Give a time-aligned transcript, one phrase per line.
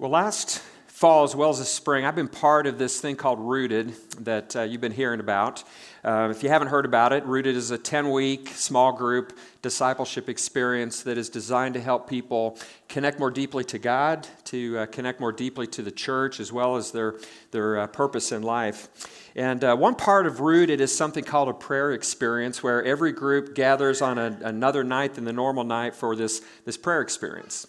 [0.00, 3.38] Well, last fall as well as this spring, I've been part of this thing called
[3.38, 5.62] Rooted that uh, you've been hearing about.
[6.02, 10.30] Uh, if you haven't heard about it, Rooted is a 10 week small group discipleship
[10.30, 12.56] experience that is designed to help people
[12.88, 16.76] connect more deeply to God, to uh, connect more deeply to the church, as well
[16.76, 17.16] as their,
[17.50, 18.88] their uh, purpose in life.
[19.36, 23.54] And uh, one part of Rooted is something called a prayer experience, where every group
[23.54, 27.66] gathers on a, another night than the normal night for this, this prayer experience.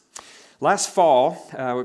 [0.61, 1.83] Last fall, uh,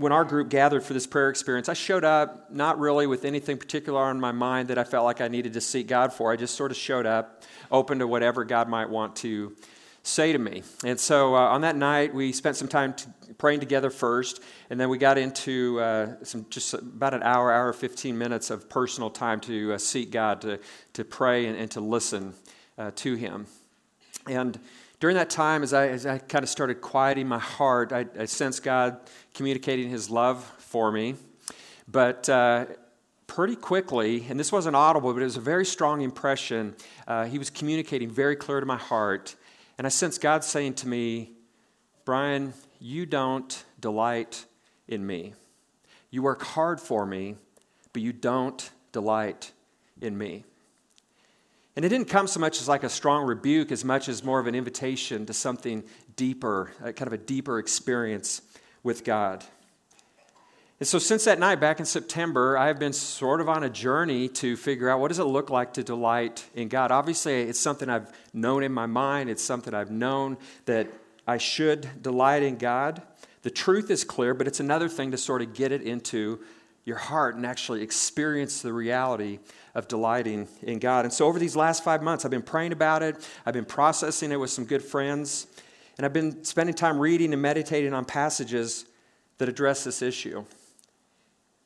[0.00, 3.58] when our group gathered for this prayer experience, I showed up not really with anything
[3.58, 6.32] particular on my mind that I felt like I needed to seek God for.
[6.32, 9.54] I just sort of showed up, open to whatever God might want to
[10.02, 10.62] say to me.
[10.86, 12.94] And so uh, on that night, we spent some time
[13.36, 17.70] praying together first, and then we got into uh, some just about an hour, hour,
[17.74, 20.60] 15 minutes of personal time to uh, seek God, to,
[20.94, 22.32] to pray and, and to listen
[22.78, 23.46] uh, to Him.
[24.26, 24.58] And
[25.00, 28.26] during that time, as I, as I kind of started quieting my heart, I, I
[28.26, 29.00] sensed God
[29.32, 31.14] communicating His love for me.
[31.88, 32.66] But uh,
[33.26, 36.76] pretty quickly, and this wasn't audible, but it was a very strong impression,
[37.08, 39.36] uh, He was communicating very clear to my heart.
[39.78, 41.32] And I sensed God saying to me,
[42.04, 44.44] Brian, you don't delight
[44.86, 45.32] in me.
[46.10, 47.36] You work hard for me,
[47.94, 49.52] but you don't delight
[50.02, 50.44] in me.
[51.76, 54.40] And it didn't come so much as like a strong rebuke as much as more
[54.40, 55.84] of an invitation to something
[56.16, 58.42] deeper, kind of a deeper experience
[58.82, 59.44] with God.
[60.80, 63.68] And so, since that night back in September, I have been sort of on a
[63.68, 66.90] journey to figure out what does it look like to delight in God.
[66.90, 70.88] Obviously, it's something I've known in my mind, it's something I've known that
[71.26, 73.02] I should delight in God.
[73.42, 76.40] The truth is clear, but it's another thing to sort of get it into
[76.84, 79.38] your heart and actually experience the reality
[79.74, 81.04] of delighting in God.
[81.04, 84.32] And so, over these last five months, I've been praying about it, I've been processing
[84.32, 85.46] it with some good friends,
[85.96, 88.86] and I've been spending time reading and meditating on passages
[89.38, 90.44] that address this issue.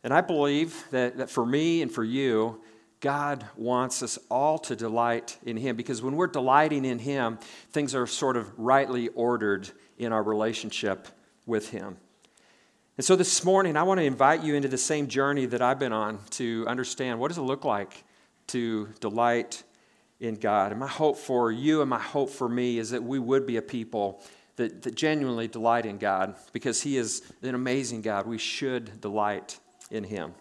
[0.02, 2.60] And I believe that, that for me and for you,
[3.00, 7.38] God wants us all to delight in Him because when we're delighting in Him,
[7.70, 11.08] things are sort of rightly ordered in our relationship
[11.46, 11.96] with Him.
[12.96, 15.80] And so this morning, I want to invite you into the same journey that I've
[15.80, 18.04] been on to understand what does it look like
[18.48, 19.64] to delight
[20.20, 20.70] in God.
[20.70, 23.56] And my hope for you and my hope for me is that we would be
[23.56, 24.22] a people
[24.54, 28.28] that, that genuinely delight in God because He is an amazing God.
[28.28, 29.58] We should delight
[29.90, 30.32] in Him.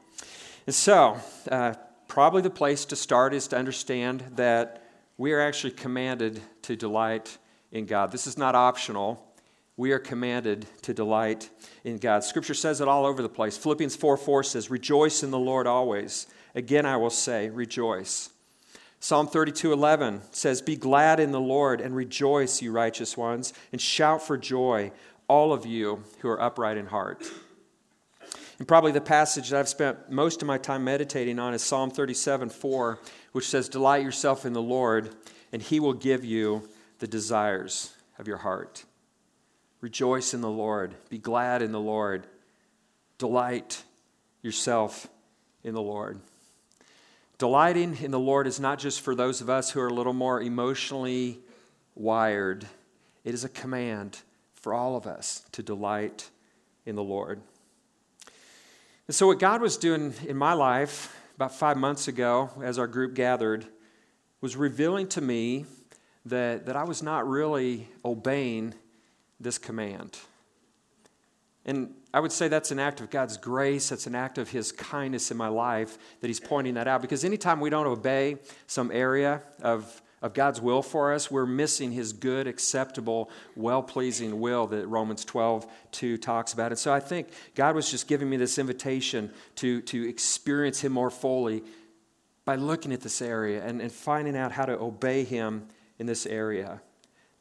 [0.68, 1.18] And so,
[1.50, 1.74] uh,
[2.08, 4.84] probably the place to start is to understand that
[5.18, 7.36] we are actually commanded to delight
[7.72, 8.12] in God.
[8.12, 9.28] This is not optional
[9.76, 11.50] we are commanded to delight
[11.84, 12.24] in God.
[12.24, 13.58] Scripture says it all over the place.
[13.58, 16.28] Philippians 4 4 says, Rejoice in the Lord always.
[16.56, 18.30] Again, I will say, Rejoice.
[19.00, 23.82] Psalm 32 11 says, Be glad in the Lord and rejoice, you righteous ones, and
[23.82, 24.92] shout for joy,
[25.28, 27.26] all of you who are upright in heart.
[28.60, 31.90] And probably the passage that I've spent most of my time meditating on is Psalm
[31.90, 33.00] 37 4,
[33.32, 35.16] which says, Delight yourself in the Lord,
[35.52, 36.70] and he will give you
[37.00, 38.86] the desires of your heart.
[39.84, 40.96] Rejoice in the Lord.
[41.10, 42.26] Be glad in the Lord.
[43.18, 43.84] Delight
[44.42, 45.10] yourself
[45.62, 46.22] in the Lord.
[47.38, 50.14] Delighting in the Lord is not just for those of us who are a little
[50.14, 51.40] more emotionally
[51.96, 52.66] wired,
[53.26, 54.20] it is a command
[54.54, 56.30] for all of us to delight
[56.86, 57.42] in the Lord.
[59.08, 62.88] And so, what God was doing in my life about five months ago, as our
[62.88, 63.66] group gathered,
[64.40, 65.66] was revealing to me
[66.26, 68.76] that, that I was not really obeying
[69.44, 70.18] this command.
[71.66, 73.90] And I would say that's an act of God's grace.
[73.90, 77.02] That's an act of His kindness in my life that He's pointing that out.
[77.02, 78.38] Because anytime we don't obey
[78.68, 84.42] some area of, of God's will for us, we're missing His good, acceptable, well pleasing
[84.42, 86.72] will that Romans 12, 2 talks about.
[86.72, 90.92] And so I think God was just giving me this invitation to, to experience Him
[90.92, 91.64] more fully
[92.44, 95.68] by looking at this area and, and finding out how to obey Him
[95.98, 96.82] in this area.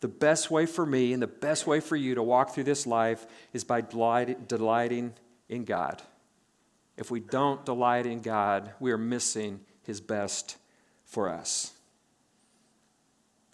[0.02, 2.88] The best way for me and the best way for you to walk through this
[2.88, 5.14] life is by delighting
[5.48, 6.02] in God.
[6.96, 10.56] If we don't delight in God, we are missing His best
[11.04, 11.72] for us.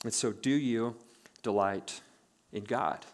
[0.05, 0.97] And so, do you
[1.43, 2.01] delight
[2.51, 3.05] in God?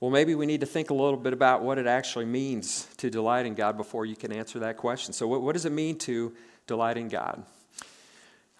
[0.00, 3.10] Well, maybe we need to think a little bit about what it actually means to
[3.10, 5.12] delight in God before you can answer that question.
[5.12, 6.32] So, what, what does it mean to
[6.66, 7.44] delight in God?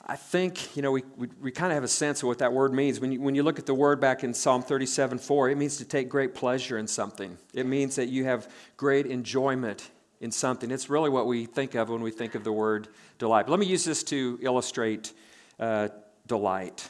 [0.05, 2.53] I think, you know, we, we, we kind of have a sense of what that
[2.53, 2.99] word means.
[2.99, 5.77] When you, when you look at the word back in Psalm 37 4, it means
[5.77, 7.39] to take great pleasure in something.
[7.55, 9.91] It means that you have great enjoyment
[10.21, 10.71] in something.
[10.71, 12.89] It's really what we think of when we think of the word
[13.19, 13.47] delight.
[13.47, 15.13] But let me use this to illustrate
[15.61, 15.89] uh,
[16.27, 16.89] delight.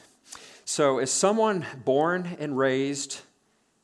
[0.65, 3.21] So, as someone born and raised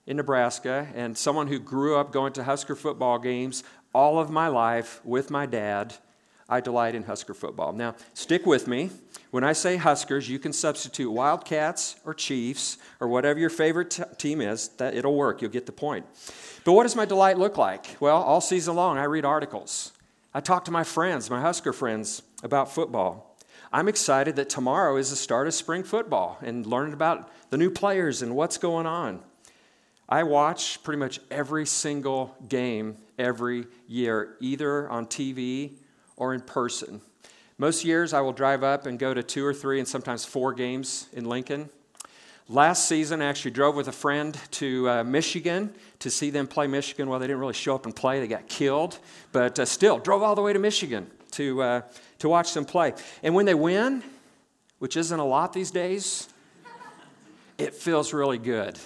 [0.07, 4.47] in Nebraska and someone who grew up going to Husker football games all of my
[4.47, 5.95] life with my dad,
[6.50, 7.74] I delight in Husker football.
[7.74, 8.90] Now, stick with me.
[9.31, 14.04] When I say Huskers, you can substitute Wildcats or Chiefs or whatever your favorite t-
[14.18, 14.69] team is.
[14.69, 15.42] That it'll work.
[15.42, 16.07] You'll get the point.
[16.66, 17.98] But what does my delight look like?
[18.00, 19.92] Well, all season long, I read articles.
[20.34, 23.38] I talk to my friends, my Husker friends, about football.
[23.72, 27.69] I'm excited that tomorrow is the start of spring football and learning about the new
[27.69, 29.22] players and what's going on.
[30.07, 35.74] I watch pretty much every single game every year, either on TV
[36.19, 37.01] or in person.
[37.57, 40.54] Most years, I will drive up and go to two or three and sometimes four
[40.54, 41.69] games in Lincoln.
[42.48, 46.68] Last season, I actually drove with a friend to uh, Michigan to see them play
[46.68, 47.10] Michigan.
[47.10, 49.00] Well, they didn't really show up and play, they got killed,
[49.31, 51.81] but uh, still, drove all the way to Michigan to, uh,
[52.19, 52.94] to watch them play.
[53.24, 54.04] And when they win,
[54.80, 56.30] which isn't a lot these days,
[57.57, 58.80] it feels really good.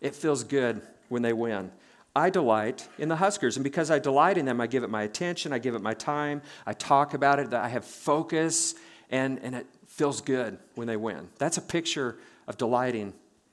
[0.00, 1.70] It feels good when they win.
[2.16, 5.02] I delight in the Huskers, and because I delight in them, I give it my
[5.02, 8.74] attention, I give it my time, I talk about it, I have focus,
[9.10, 11.28] and, and it feels good when they win.
[11.36, 12.16] That's a picture
[12.48, 13.12] of delighting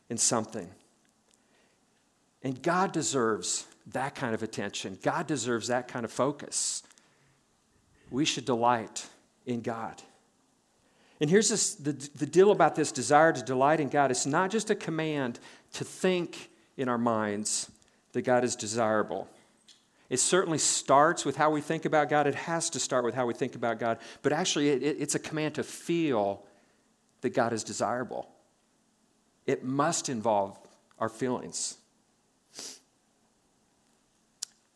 [0.09, 0.69] in something.
[2.41, 4.97] And God deserves that kind of attention.
[5.03, 6.83] God deserves that kind of focus.
[8.11, 9.05] We should delight
[9.45, 10.01] in God.
[11.19, 14.51] And here's this, the, the deal about this desire to delight in God it's not
[14.51, 15.41] just a command
[15.73, 17.69] to think in our minds
[18.13, 19.27] that God is desirable.
[20.09, 22.27] It certainly starts with how we think about God.
[22.27, 23.99] It has to start with how we think about God.
[24.21, 26.43] But actually, it, it's a command to feel
[27.21, 28.27] that God is desirable
[29.45, 30.57] it must involve
[30.99, 31.77] our feelings.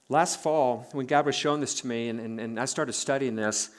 [0.10, 3.36] Last fall, when God was showing this to me and, and, and, I started studying
[3.36, 3.70] this,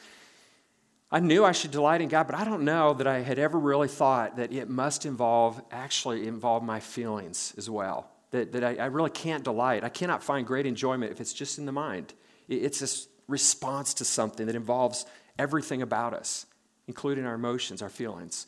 [1.11, 3.59] I knew I should delight in God, but I don't know that I had ever
[3.59, 8.11] really thought that it must involve, actually involve my feelings as well.
[8.31, 9.85] That, that I, I really can't delight.
[9.85, 12.13] I cannot find great enjoyment if it's just in the mind.
[12.49, 15.07] It's this response to something that involves
[15.39, 16.47] everything about us,
[16.87, 18.47] including our emotions, our feelings.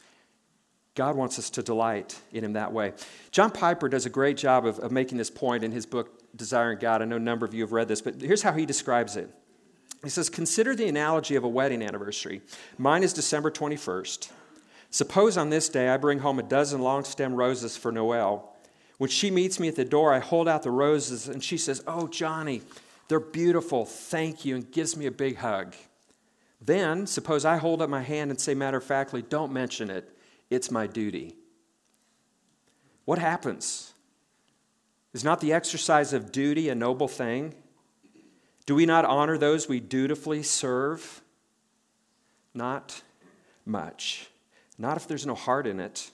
[0.94, 2.93] God wants us to delight in Him that way.
[3.31, 6.79] John Piper does a great job of, of making this point in his book, Desiring
[6.79, 7.03] God.
[7.03, 9.31] I know a number of you have read this, but here's how he describes it.
[10.03, 12.43] He says, Consider the analogy of a wedding anniversary.
[12.79, 14.31] Mine is December 21st.
[14.91, 18.56] Suppose on this day I bring home a dozen long stem roses for Noel.
[19.00, 21.82] When she meets me at the door, I hold out the roses and she says,
[21.87, 22.61] Oh, Johnny,
[23.08, 23.87] they're beautiful.
[23.87, 25.75] Thank you, and gives me a big hug.
[26.61, 30.14] Then, suppose I hold up my hand and say matter of factly, Don't mention it.
[30.50, 31.35] It's my duty.
[33.06, 33.94] What happens?
[35.14, 37.55] Is not the exercise of duty a noble thing?
[38.67, 41.23] Do we not honor those we dutifully serve?
[42.52, 43.00] Not
[43.64, 44.29] much.
[44.76, 46.11] Not if there's no heart in it.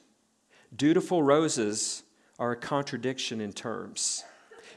[0.77, 2.05] Dutiful roses
[2.38, 4.25] are a contradiction in terms.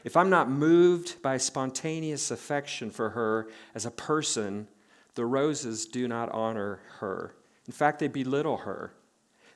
[0.04, 4.66] If I'm not moved by spontaneous affection for her as a person,
[5.14, 7.34] the roses do not honor her.
[7.66, 8.92] In fact, they belittle her.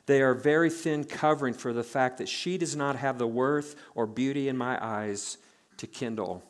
[0.05, 3.75] They are very thin covering for the fact that she does not have the worth
[3.95, 5.37] or beauty in my eyes
[5.77, 6.43] to kindle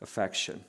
[0.00, 0.64] affection.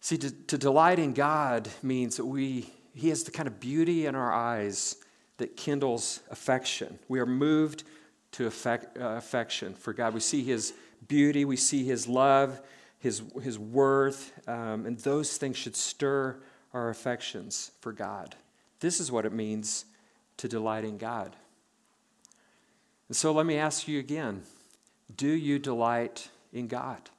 [0.00, 4.06] See, to, to delight in God means that we, He has the kind of beauty
[4.06, 4.96] in our eyes
[5.38, 6.98] that kindles affection.
[7.08, 7.84] We are moved
[8.32, 10.14] to affect, uh, affection for God.
[10.14, 10.72] We see His
[11.08, 12.60] beauty, we see His love,
[12.98, 16.36] His, his worth, um, and those things should stir
[16.72, 18.34] our affections for God.
[18.80, 19.84] This is what it means
[20.38, 21.36] to delight in God.
[23.08, 24.42] And so let me ask you again
[25.14, 27.10] do you delight in God?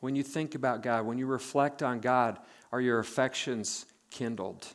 [0.00, 2.38] When you think about God, when you reflect on God,
[2.72, 4.66] are your affections kindled?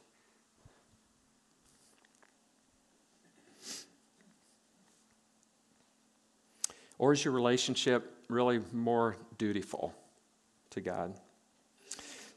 [6.97, 9.93] Or is your relationship really more dutiful
[10.71, 11.13] to God?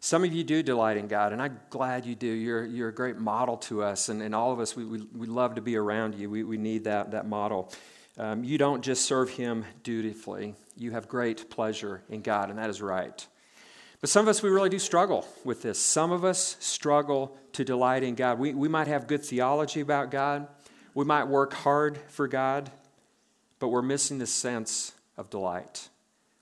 [0.02, 2.26] Some of you do delight in God, and I'm glad you do.
[2.26, 5.26] You're, you're a great model to us, and, and all of us, we, we, we
[5.26, 6.31] love to be around you.
[6.31, 7.71] We, we need that, that model.
[8.17, 12.71] Um, you don't just serve Him dutifully, you have great pleasure in God, and that
[12.71, 13.26] is right.
[14.00, 15.79] But some of us, we really do struggle with this.
[15.79, 18.38] Some of us struggle to delight in God.
[18.38, 20.49] We, we might have good theology about God,
[20.95, 22.71] we might work hard for God,
[23.61, 25.88] but we're missing the sense of delight.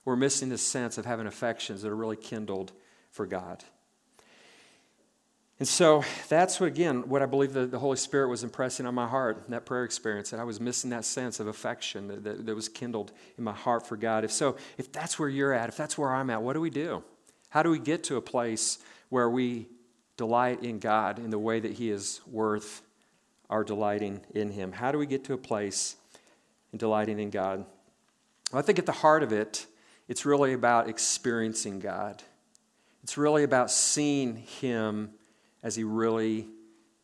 [0.05, 2.71] We're missing the sense of having affections that are really kindled
[3.11, 3.63] for God.
[5.59, 9.07] And so that's what, again, what I believe the, Holy Spirit was impressing on my
[9.07, 12.45] heart, in that prayer experience, that I was missing that sense of affection that, that,
[12.45, 14.23] that was kindled in my heart for God.
[14.23, 16.69] If so, if that's where you're at, if that's where I'm at, what do we
[16.69, 17.03] do?
[17.49, 19.67] How do we get to a place where we
[20.15, 22.81] delight in God in the way that He is worth
[23.49, 24.71] our delighting in Him?
[24.71, 25.97] How do we get to a place
[26.71, 27.65] and delighting in God?
[28.53, 29.65] I think at the heart of it,
[30.07, 32.23] it's really about experiencing God.
[33.03, 35.11] It's really about seeing Him
[35.61, 36.47] as He really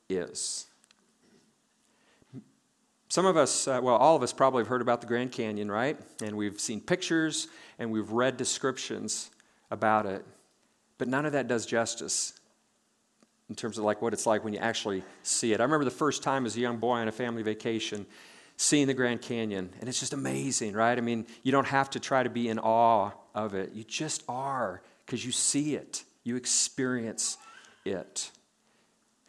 [0.10, 0.68] is.
[3.10, 5.72] Some of us, uh, well, all of us probably have heard about the Grand Canyon,
[5.72, 5.98] right?
[6.22, 7.48] And we've seen pictures
[7.80, 9.30] and we've read descriptions
[9.72, 10.26] about it.
[10.98, 12.34] But none of that does justice
[13.48, 15.60] in terms of like what it's like when you actually see it.
[15.60, 18.06] I remember the first time as a young boy on a family vacation
[18.58, 20.98] seeing the Grand Canyon, and it's just amazing, right?
[20.98, 23.74] I mean, you don't have to try to be in awe of it.
[23.74, 27.38] You just are because you see it, you experience
[27.84, 28.32] it.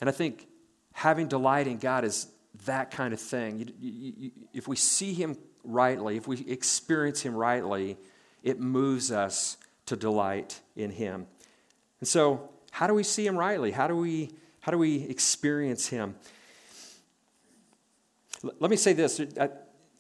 [0.01, 0.47] And I think
[0.93, 2.29] having delight in God is
[2.65, 3.59] that kind of thing.
[3.59, 7.99] You, you, you, if we see Him rightly, if we experience Him rightly,
[8.43, 9.57] it moves us
[9.87, 11.27] to delight in Him.
[12.01, 13.73] And so, how do we see Him rightly?
[13.73, 14.31] How do we,
[14.61, 16.15] how do we experience Him?
[18.59, 19.21] Let me say this.
[19.21, 19.49] Uh,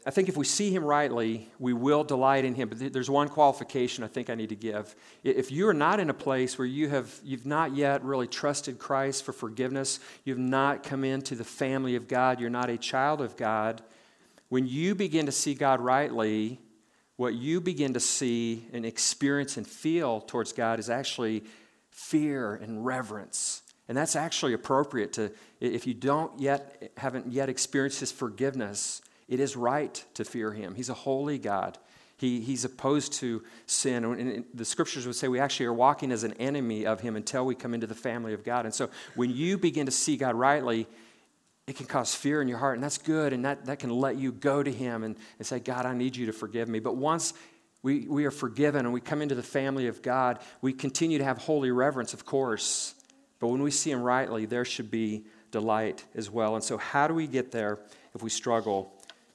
[0.06, 2.68] I think if we see him rightly, we will delight in him.
[2.68, 4.94] But there's one qualification I think I need to give.
[5.24, 8.78] If you are not in a place where you have you've not yet really trusted
[8.78, 13.20] Christ for forgiveness, you've not come into the family of God, you're not a child
[13.20, 13.82] of God,
[14.48, 16.60] when you begin to see God rightly,
[17.16, 21.42] what you begin to see and experience and feel towards God is actually
[21.90, 23.62] fear and reverence.
[23.88, 29.40] And that's actually appropriate to if you don't yet haven't yet experienced his forgiveness, it
[29.40, 30.74] is right to fear him.
[30.74, 31.78] He's a holy God.
[32.18, 34.04] He, he's opposed to sin.
[34.04, 37.44] And the scriptures would say we actually are walking as an enemy of him until
[37.44, 38.64] we come into the family of God.
[38.64, 40.86] And so when you begin to see God rightly,
[41.66, 44.16] it can cause fear in your heart, and that's good, and that, that can let
[44.16, 46.78] you go to him and, and say, God, I need you to forgive me.
[46.78, 47.34] But once
[47.82, 51.24] we, we are forgiven and we come into the family of God, we continue to
[51.24, 52.94] have holy reverence, of course.
[53.38, 56.54] But when we see him rightly, there should be delight as well.
[56.54, 57.78] And so, how do we get there
[58.14, 58.92] if we struggle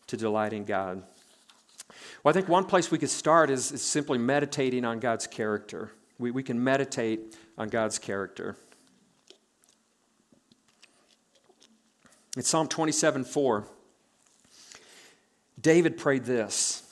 [0.08, 1.04] to delight in God?
[2.24, 5.92] Well, I think one place we could start is, is simply meditating on God's character.
[6.18, 8.56] We, we can meditate on God's character.
[12.38, 13.68] In Psalm 27 4,
[15.60, 16.84] David prayed this.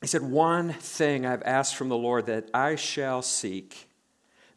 [0.00, 3.88] He said, One thing I've asked from the Lord that I shall seek,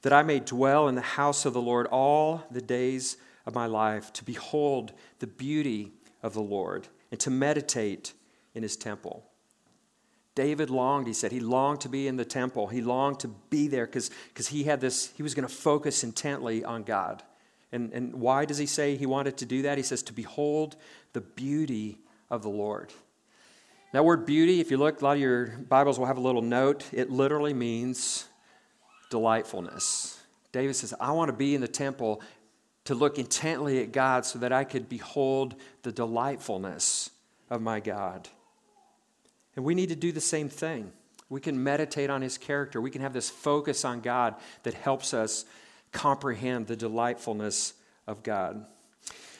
[0.05, 3.65] that I may dwell in the house of the Lord all the days of my
[3.65, 8.13] life, to behold the beauty of the Lord and to meditate
[8.53, 9.25] in his temple.
[10.35, 12.67] David longed, he said, he longed to be in the temple.
[12.67, 14.11] He longed to be there because
[14.47, 17.23] he had this, he was going to focus intently on God.
[17.71, 19.79] And, and why does he say he wanted to do that?
[19.79, 20.75] He says, to behold
[21.13, 21.97] the beauty
[22.29, 22.93] of the Lord.
[23.91, 26.43] That word beauty, if you look, a lot of your Bibles will have a little
[26.43, 26.85] note.
[26.93, 28.27] It literally means
[29.09, 30.19] delightfulness.
[30.51, 32.21] David says, I want to be in the temple
[32.85, 37.09] to look intently at God so that I could behold the delightfulness
[37.49, 38.29] of my God.
[39.55, 40.91] And we need to do the same thing.
[41.29, 42.79] We can meditate on his character.
[42.79, 45.45] We can have this focus on God that helps us
[45.91, 47.73] comprehend the delightfulness
[48.05, 48.65] of God.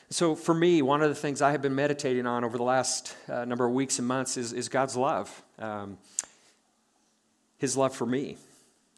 [0.10, 3.16] So, for me, one of the things I have been meditating on over the last
[3.28, 5.98] uh, number of weeks and months is, is God's love, um,
[7.58, 8.38] His love for me.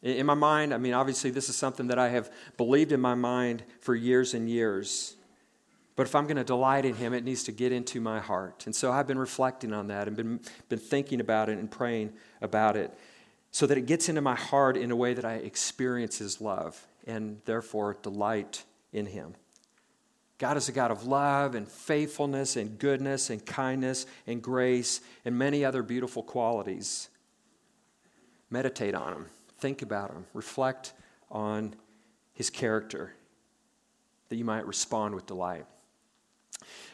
[0.02, 3.14] In my mind, I mean, obviously, this is something that I have believed in my
[3.14, 5.16] mind for years and years.
[5.96, 8.66] But if I'm going to delight in Him, it needs to get into my heart.
[8.66, 12.12] And so I've been reflecting on that and been, been thinking about it and praying
[12.40, 12.96] about it
[13.50, 16.86] so that it gets into my heart in a way that I experience His love
[17.04, 18.62] and therefore delight
[18.92, 19.34] in Him.
[20.38, 25.36] God is a God of love and faithfulness and goodness and kindness and grace and
[25.36, 27.08] many other beautiful qualities.
[28.48, 29.26] Meditate on Him.
[29.58, 30.26] Think about him.
[30.34, 30.92] Reflect
[31.30, 31.74] on
[32.32, 33.14] his character
[34.28, 35.66] that you might respond with delight.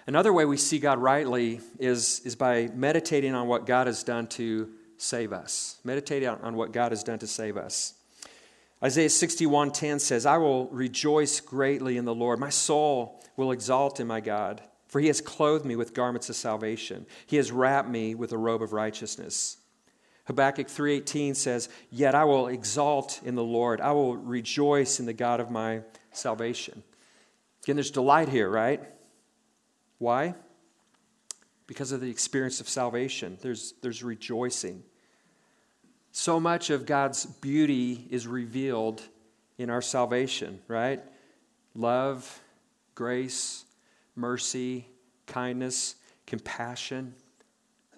[0.06, 4.26] Another way we see God rightly is, is by meditating on what God has done
[4.28, 5.78] to save us.
[5.84, 7.94] Meditating on what God has done to save us.
[8.82, 12.38] Isaiah 61:10 says, "I will rejoice greatly in the Lord.
[12.38, 16.36] My soul will exalt in my God, for he has clothed me with garments of
[16.36, 17.06] salvation.
[17.26, 19.56] He has wrapped me with a robe of righteousness."
[20.24, 23.80] Habakkuk 3:18 says, "Yet I will exalt in the Lord.
[23.80, 26.82] I will rejoice in the God of my salvation."
[27.62, 28.82] Again, there's delight here, right?
[29.98, 30.34] Why?
[31.66, 33.38] Because of the experience of salvation.
[33.40, 34.82] There's, there's rejoicing.
[36.12, 39.02] So much of God's beauty is revealed
[39.56, 41.02] in our salvation, right?
[41.74, 42.40] Love,
[42.94, 43.64] grace,
[44.14, 44.86] mercy,
[45.26, 47.14] kindness, compassion.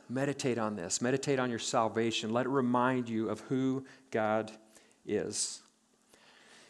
[0.09, 1.03] Meditate on this.
[1.03, 2.33] Meditate on your salvation.
[2.33, 4.53] Let it remind you of who God
[5.05, 5.61] is.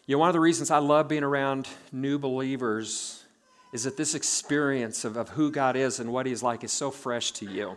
[0.06, 3.24] You know, one of the reasons I love being around new believers
[3.72, 6.90] is that this experience of, of who God is and what He's like is so
[6.90, 7.76] fresh to you.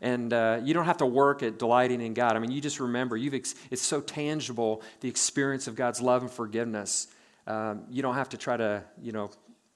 [0.00, 2.36] And uh, you don't have to work at delighting in God.
[2.36, 6.22] I mean, you just remember, you've ex- it's so tangible, the experience of God's love
[6.22, 7.08] and forgiveness.
[7.46, 9.30] Um, you don't have to try to, you know,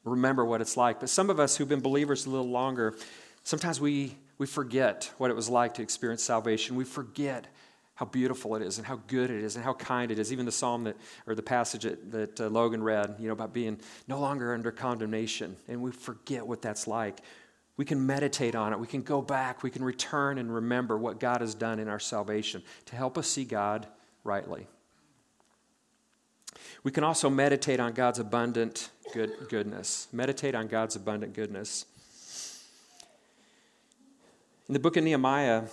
[0.05, 1.01] remember what it's like.
[1.01, 2.95] But some of us who've been believers a little longer,
[3.43, 6.77] sometimes we, we forget what it was like to experience salvation.
[6.77, 7.47] We forget
[7.95, 10.33] how beautiful it is and how good it is and how kind it is.
[10.33, 13.53] Even the psalm that, or the passage that, that uh, Logan read, you know, about
[13.53, 15.57] being no longer under condemnation.
[15.69, 17.21] And we forget what that's like.
[17.77, 18.81] We can meditate on it.
[18.81, 19.63] We can go back.
[19.63, 23.29] We can return and remember what God has done in our salvation to help us
[23.29, 23.87] see God
[24.25, 24.67] rightly.
[26.83, 30.09] We can also meditate on God's abundant good, goodness.
[30.13, 31.87] Meditate on God's abundant goodness.
[34.67, 35.65] In the book of Nehemiah,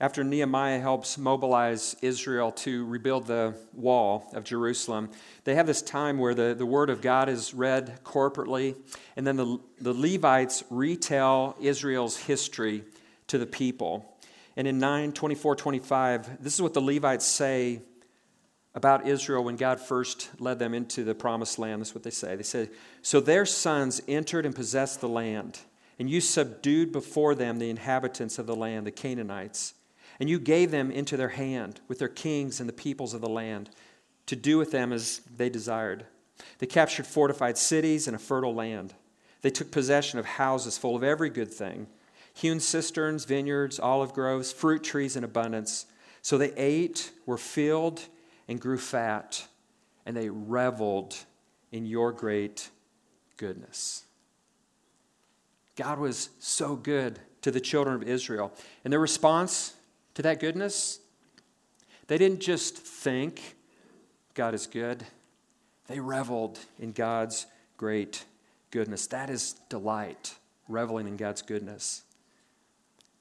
[0.00, 5.10] after Nehemiah helps mobilize Israel to rebuild the wall of Jerusalem,
[5.44, 8.76] they have this time where the, the word of God is read corporately,
[9.14, 12.82] and then the, the Levites retell Israel's history
[13.26, 14.18] to the people.
[14.56, 17.82] And in 9 24 25, this is what the Levites say
[18.74, 21.82] about Israel when God first led them into the promised land.
[21.82, 22.36] That's what they say.
[22.36, 22.70] They say,
[23.02, 25.60] So their sons entered and possessed the land,
[25.98, 29.74] and you subdued before them the inhabitants of the land, the Canaanites.
[30.20, 33.28] And you gave them into their hand with their kings and the peoples of the
[33.28, 33.70] land
[34.26, 36.06] to do with them as they desired.
[36.58, 38.94] They captured fortified cities and a fertile land.
[39.42, 41.88] They took possession of houses full of every good thing
[42.34, 45.84] hewn cisterns, vineyards, olive groves, fruit trees in abundance.
[46.22, 48.00] So they ate, were filled,
[48.48, 49.46] and grew fat,
[50.06, 51.16] and they reveled
[51.72, 52.70] in your great
[53.36, 54.04] goodness.
[55.76, 58.52] God was so good to the children of Israel.
[58.84, 59.74] And their response
[60.14, 61.00] to that goodness.
[62.06, 63.56] They didn't just think
[64.34, 65.04] God is good,
[65.88, 68.24] they reveled in God's great
[68.70, 69.06] goodness.
[69.08, 70.34] That is delight,
[70.68, 72.02] reveling in God's goodness.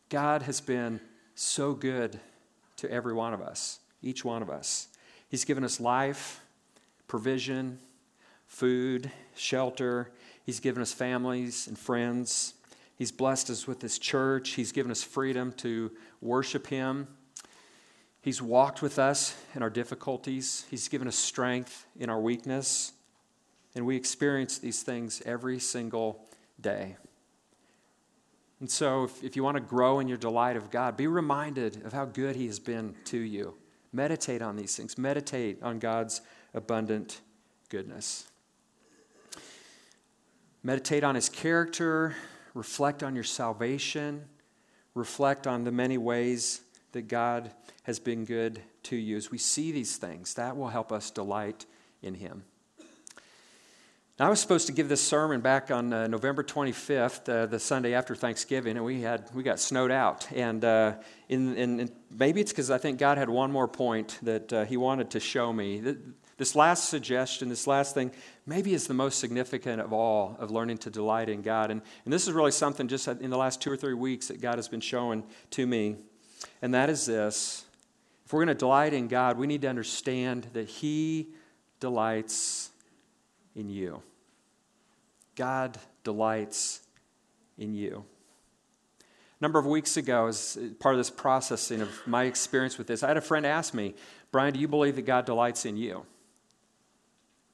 [0.09, 0.99] God has been
[1.35, 2.19] so good
[2.77, 4.87] to every one of us, each one of us.
[5.29, 6.41] He's given us life,
[7.07, 7.79] provision,
[8.45, 10.11] food, shelter.
[10.45, 12.55] He's given us families and friends.
[12.95, 14.51] He's blessed us with His church.
[14.51, 17.07] He's given us freedom to worship Him.
[18.21, 20.65] He's walked with us in our difficulties.
[20.69, 22.93] He's given us strength in our weakness.
[23.73, 26.27] And we experience these things every single
[26.59, 26.97] day.
[28.59, 31.83] And so, if, if you want to grow in your delight of God, be reminded
[31.83, 33.55] of how good He has been to you.
[33.91, 36.21] Meditate on these things, meditate on God's
[36.53, 37.21] abundant
[37.69, 38.30] goodness.
[40.63, 42.15] Meditate on His character,
[42.53, 44.25] reflect on your salvation,
[44.93, 47.51] reflect on the many ways that God
[47.83, 49.17] has been good to you.
[49.17, 51.65] As we see these things, that will help us delight
[52.01, 52.43] in Him.
[54.19, 57.57] Now, I was supposed to give this sermon back on uh, November 25th, uh, the
[57.57, 60.31] Sunday after Thanksgiving, and we had we got snowed out.
[60.31, 60.97] And uh,
[61.27, 64.65] in, in, in, maybe it's because I think God had one more point that uh,
[64.65, 65.95] He wanted to show me.
[66.41, 68.09] This last suggestion, this last thing,
[68.47, 71.69] maybe is the most significant of all of learning to delight in God.
[71.69, 74.41] And, and this is really something just in the last two or three weeks that
[74.41, 75.97] God has been showing to me.
[76.63, 77.63] And that is this
[78.25, 81.27] if we're going to delight in God, we need to understand that He
[81.79, 82.71] delights
[83.55, 84.01] in you.
[85.35, 86.79] God delights
[87.59, 88.03] in you.
[88.99, 93.03] A number of weeks ago, as part of this processing of my experience with this,
[93.03, 93.93] I had a friend ask me,
[94.31, 96.03] Brian, do you believe that God delights in you?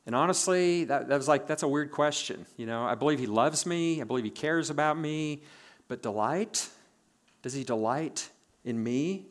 [0.08, 2.46] And honestly, that, that was like, that's a weird question.
[2.56, 5.44] You know, I believe he loves me, I believe he cares about me,
[5.90, 6.70] but delight?
[7.42, 8.30] Does he delight
[8.64, 9.26] in me?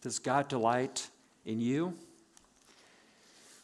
[0.00, 1.08] Does God delight
[1.44, 1.94] in you?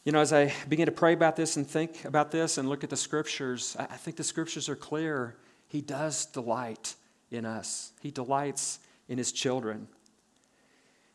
[0.05, 2.85] You know, as I begin to pray about this and think about this and look
[2.85, 5.39] at the scriptures, I think the scriptures are clear.
[5.67, 6.95] He does delight
[7.31, 9.89] in us, He delights in His children.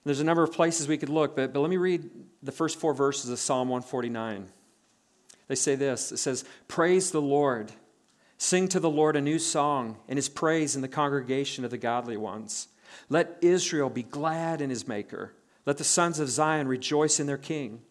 [0.06, 2.10] There's a number of places we could look, but, but let me read
[2.42, 4.48] the first four verses of Psalm 149.
[5.48, 7.72] They say this it says, Praise the Lord.
[8.38, 11.78] Sing to the Lord a new song, and his praise in the congregation of the
[11.78, 12.68] godly ones.
[13.10, 15.34] Let Israel be glad in his Maker.
[15.66, 17.82] Let the sons of Zion rejoice in their King.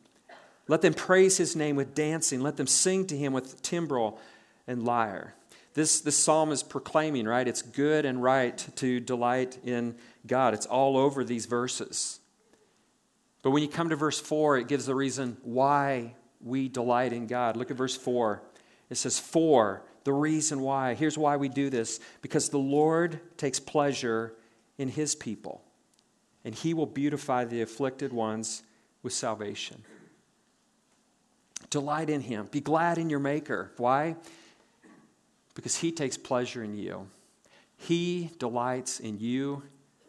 [0.68, 2.40] Let them praise his name with dancing.
[2.40, 4.18] Let them sing to him with timbrel
[4.66, 5.34] and lyre.
[5.74, 7.48] This, this psalm is proclaiming, right?
[7.48, 10.52] It's good and right to delight in God.
[10.54, 12.20] It's all over these verses.
[13.42, 17.26] But when you come to verse 4, it gives the reason why we delight in
[17.26, 17.56] God.
[17.56, 18.42] Look at verse 4.
[18.90, 20.94] It says, For the reason why.
[20.94, 24.34] Here's why we do this because the Lord takes pleasure
[24.78, 25.62] in his people,
[26.44, 28.62] and he will beautify the afflicted ones
[29.02, 29.82] with salvation.
[31.70, 32.48] Delight in him.
[32.50, 33.72] Be glad in your Maker.
[33.76, 34.16] Why?
[35.54, 37.08] Because he takes pleasure in you.
[37.76, 39.62] He delights in you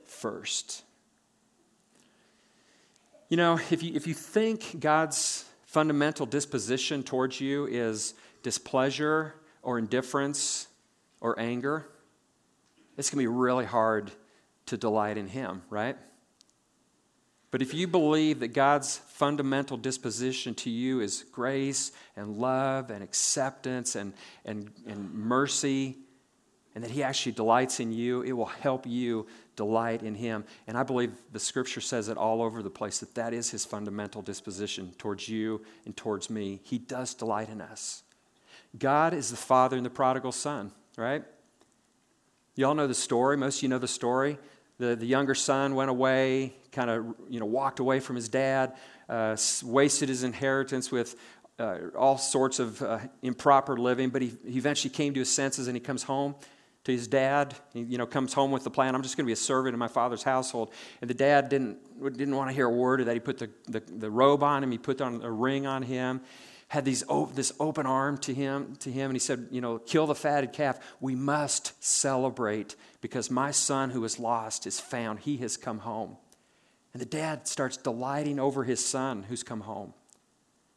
[0.06, 0.84] first.
[3.30, 9.80] You know, if you, if you think God's fundamental disposition towards you is displeasure or
[9.80, 10.68] indifference
[11.20, 11.88] or anger,
[12.98, 14.12] it's going to be really hard
[14.68, 15.98] to delight in Him, right?
[17.54, 23.04] But if you believe that God's fundamental disposition to you is grace and love and
[23.04, 24.14] acceptance and,
[24.44, 25.98] and, and mercy,
[26.74, 30.46] and that He actually delights in you, it will help you delight in Him.
[30.66, 33.66] And I believe the Scripture says it all over the place that that is His
[33.66, 36.60] fundamental disposition towards you and towards me.
[36.64, 38.02] He does delight in us.
[38.80, 41.24] God is the Father and the prodigal Son, right?
[42.56, 43.38] You all know the story.
[43.38, 44.40] Most of you know the story.
[44.84, 48.74] The, the younger son went away, kind of you know, walked away from his dad,
[49.08, 51.16] uh, wasted his inheritance with
[51.58, 55.70] uh, all sorts of uh, improper living, but he, he eventually came to his senses
[55.70, 56.36] and he comes home
[56.84, 57.56] to his dad.
[57.72, 59.74] He, you know, comes home with the plan, I'm just going to be a servant
[59.74, 60.74] in my father's household.
[61.00, 61.78] And the dad didn't,
[62.18, 63.14] didn't want to hear a word of that.
[63.14, 66.20] He put the, the, the robe on him, he put on a ring on him,
[66.74, 70.08] had these, this open arm to him, to him, and he said, you know, kill
[70.08, 70.80] the fatted calf.
[71.00, 75.20] We must celebrate because my son who was lost is found.
[75.20, 76.18] He has come home.
[76.94, 79.94] And the dad starts delighting over his son who's come home.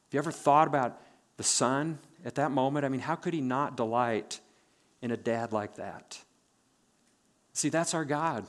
[0.07, 1.01] Have you ever thought about
[1.37, 2.85] the son at that moment?
[2.85, 4.41] I mean, how could he not delight
[5.03, 6.19] in a dad like that.
[7.53, 8.45] See, that's our God.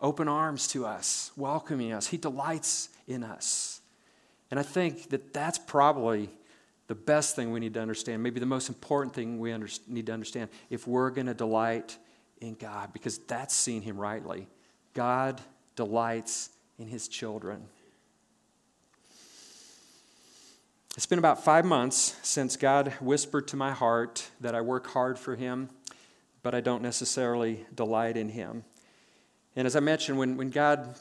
[0.00, 2.06] Open arms to us, welcoming us.
[2.06, 3.80] He delights in us.
[4.50, 6.30] And I think that that's probably
[6.86, 10.06] the best thing we need to understand, maybe the most important thing we under, need
[10.06, 11.96] to understand if we're going to delight
[12.40, 14.48] in God, because that's seeing Him rightly.
[14.92, 15.40] God
[15.76, 17.66] delights in His children.
[20.96, 25.18] It's been about five months since God whispered to my heart that I work hard
[25.18, 25.70] for Him,
[26.42, 28.64] but I don't necessarily delight in Him.
[29.56, 30.94] And as I mentioned, when, when God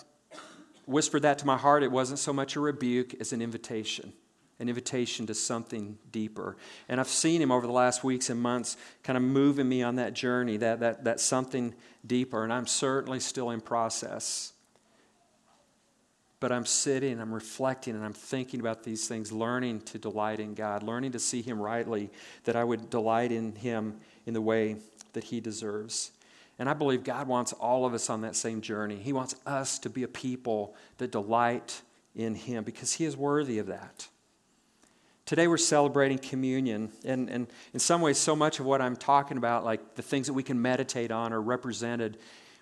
[0.85, 4.13] whispered that to my heart, it wasn't so much a rebuke as an invitation,
[4.63, 6.57] an invitation to something deeper.
[6.89, 9.95] And I've seen Him over the last weeks and months kind of moving me on
[9.97, 12.43] that journey, that, that, that something deeper.
[12.43, 14.53] And I'm certainly still in process
[16.43, 20.55] but I'm sitting, I'm reflecting, and I'm thinking about these things, learning to delight in
[20.55, 22.09] God, learning to see Him rightly,
[22.43, 24.75] that I would delight in Him in the way
[25.13, 26.11] that He deserves.
[26.59, 28.97] And I believe God wants all of us on that same journey.
[28.97, 31.81] He wants us to be a people that delight
[32.13, 34.09] in Him because He is worthy of that.
[35.25, 39.37] Today we're celebrating communion, and, and in some ways, so much of what I'm talking
[39.37, 42.17] about, like the things that we can meditate on, are represented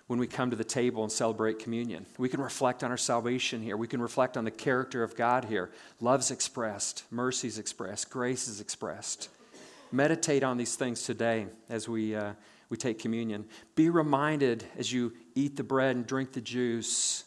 [0.06, 2.06] when we come to the table and celebrate communion.
[2.18, 3.76] We can reflect on our salvation here.
[3.76, 5.72] We can reflect on the character of God here.
[6.00, 9.28] Love's expressed, mercy's expressed, grace is expressed.
[9.90, 12.32] Meditate on these things today as we, uh,
[12.68, 13.44] we take communion.
[13.74, 17.24] Be reminded as you eat the bread and drink the juice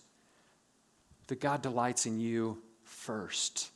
[1.27, 3.71] that God delights in you first.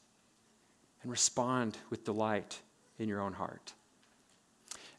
[1.01, 2.59] And respond with delight
[2.97, 3.73] in your own heart.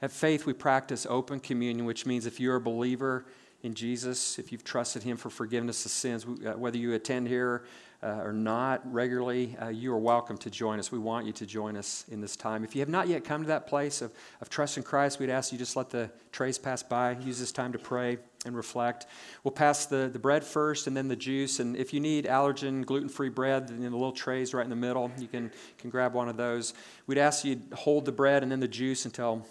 [0.01, 3.27] At Faith, we practice open communion, which means if you're a believer,
[3.63, 7.65] in Jesus, if you've trusted Him for forgiveness of sins, uh, whether you attend here
[8.03, 10.91] uh, or not regularly, uh, you are welcome to join us.
[10.91, 12.65] We want you to join us in this time.
[12.65, 15.29] If you have not yet come to that place of, of trust in Christ, we'd
[15.29, 17.13] ask you just let the trays pass by.
[17.13, 19.05] Use this time to pray and reflect.
[19.45, 21.61] We'll pass the, the bread first and then the juice.
[21.61, 24.77] And if you need allergen, gluten free bread, in the little trays right in the
[24.77, 26.73] middle, you can, can grab one of those.
[27.07, 29.47] We'd ask you hold the bread and then the juice until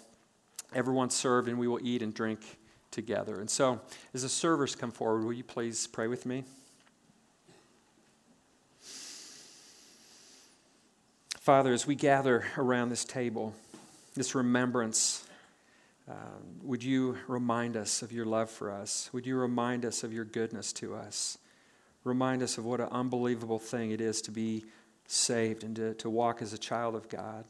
[0.74, 2.40] everyone's served, and we will eat and drink
[2.90, 3.40] together.
[3.40, 3.80] And so,
[4.12, 6.44] as the servers come forward, will you please pray with me?
[11.40, 13.54] Father, as we gather around this table,
[14.14, 15.26] this remembrance,
[16.06, 16.12] uh,
[16.62, 19.08] would you remind us of your love for us?
[19.14, 21.38] Would you remind us of your goodness to us?
[22.04, 24.66] Remind us of what an unbelievable thing it is to be
[25.06, 27.46] saved and to, to walk as a child of God.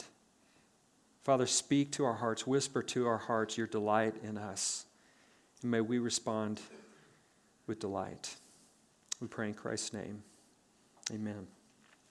[1.24, 4.87] Father, speak to our hearts, whisper to our hearts your delight in us.
[5.62, 6.61] And may we respond
[7.66, 8.37] with delight.
[9.20, 10.22] We pray in Christ's name.
[11.12, 11.48] Amen.